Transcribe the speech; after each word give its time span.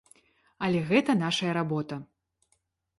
Але 0.67 0.81
гэта 0.89 1.17
нашая 1.21 1.51
работа. 1.61 2.03